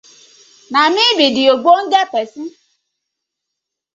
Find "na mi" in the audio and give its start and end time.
0.71-1.05